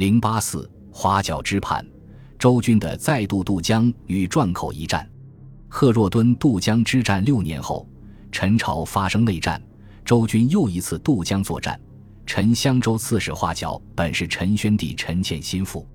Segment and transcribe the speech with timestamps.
[0.00, 1.86] 零八四花角之叛，
[2.38, 5.06] 周军的再度渡江与转口一战。
[5.68, 7.86] 贺若敦渡江之战六年后，
[8.32, 9.62] 陈朝发生内战，
[10.02, 11.78] 周军又一次渡江作战。
[12.24, 15.86] 陈襄州刺史花角本是陈宣帝陈倩心腹，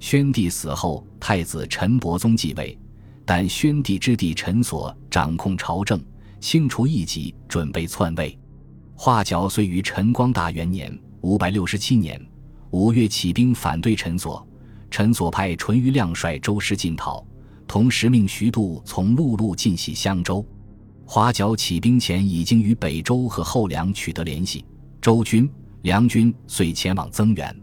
[0.00, 2.76] 宣帝死后，太子陈伯宗继位，
[3.24, 6.04] 但宣帝之弟陈所掌控朝政，
[6.40, 8.36] 清除异己，准备篡位。
[8.96, 10.92] 花角虽于陈光大元年
[11.22, 12.20] （五百六十七年）
[12.74, 14.44] 五月起兵反对陈所，
[14.90, 17.24] 陈所派淳于亮率周师进讨，
[17.68, 20.44] 同时命徐度从陆路进袭襄州。
[21.06, 24.64] 花角起兵前已经与北周和后梁取得联系，
[25.00, 25.48] 周军。
[25.82, 27.54] 梁军遂前往增援，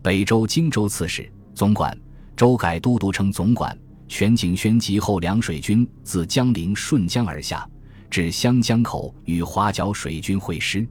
[0.00, 1.94] 北周荆州刺史、总管
[2.34, 3.76] 周改都督称总管
[4.08, 7.68] 全景宣及后梁水军自江陵顺江而下，
[8.08, 10.88] 至湘江口与花角水军会师。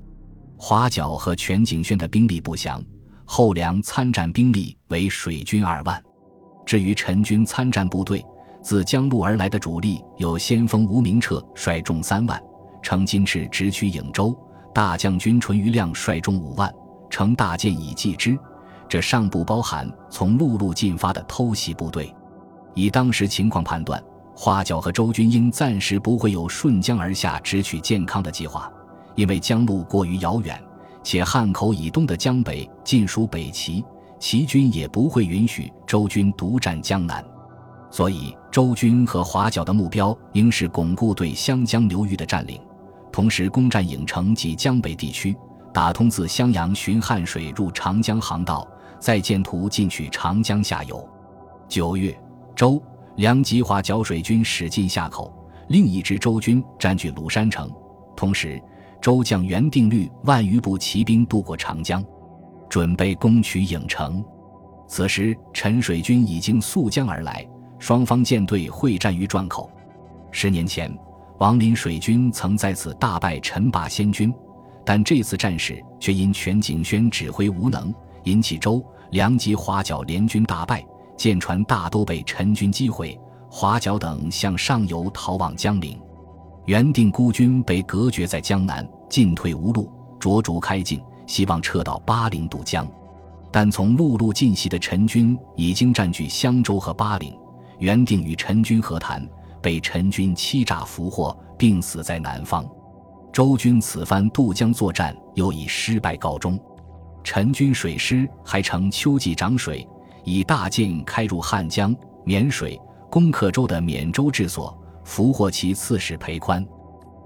[0.55, 2.83] 花角和全景宣的兵力不详，
[3.25, 6.01] 后梁参战兵力为水军二万。
[6.65, 8.25] 至于陈军参战部队，
[8.61, 12.41] 自江路而来的主力有先锋吴明彻率众三万，
[12.81, 14.35] 乘金翅直取颍州。
[14.73, 16.69] 大将军淳于亮率众五万，
[17.09, 18.37] 乘大舰以济之。
[18.89, 22.13] 这尚不包含从陆路进发的偷袭部队。
[22.73, 24.03] 以当时情况判断，
[24.35, 28.69] 花角和周军应暂时不会有顺江而下直取健康的计划，
[29.15, 30.61] 因为江路过于遥远，
[31.05, 33.85] 且汉口以东的江北尽属北齐，
[34.19, 37.23] 齐军也不会允许周军独占江南。
[37.91, 42.59] 所以，周军和华角的目标应是巩固对湘江流域的占领。
[43.11, 45.37] 同时攻占郢城及江北地区，
[45.71, 48.67] 打通自襄阳循汉水入长江航道，
[48.99, 51.07] 再建图进取长江下游。
[51.69, 52.19] 九月，
[52.55, 52.81] 周
[53.17, 55.31] 梁及华剿水军驶进夏口，
[55.67, 57.71] 另一支周军占据鲁山城。
[58.17, 58.59] 同时，
[59.05, 62.03] 周将袁定率万余部骑兵渡过长江，
[62.67, 64.25] 准备攻取郢城。
[64.87, 69.69] 此时，陈水军已经溯江而来，双方舰队会战于转口。
[70.31, 70.91] 十年前。
[71.37, 74.33] 王林水军曾在此大败陈霸先军，
[74.83, 80.83] 但这次战事却因全景轩指挥无能，引起周梁及华角联军大败，
[81.15, 83.15] 舰船大都被陈军击毁，
[83.51, 86.01] 华角等向上游逃往江陵，
[86.65, 92.87] 原定孤军被隔绝在江南，进退无路，着逐开进，希望撤到巴陵渡江，
[93.51, 97.37] 但从陆路进袭的陈军已经占据襄州和巴陵，
[97.79, 99.27] 原定与陈军和谈。
[99.61, 102.63] 被陈军欺诈俘获，并死在南方。
[103.33, 106.59] 周军此番渡江作战又以失败告终。
[107.23, 109.83] 陈军水师还乘秋季涨水，
[110.23, 111.95] 以大舰开入汉江
[112.27, 112.79] 沔水，
[113.09, 116.63] 攻克周的沔州治所，俘获其刺史裴宽。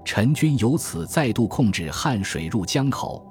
[0.04, 3.24] 陈军由此再度控制汉水入江口，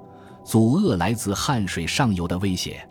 [0.44, 2.88] 阻遏来自汉水上游的威胁。